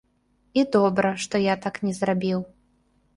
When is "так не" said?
1.65-1.93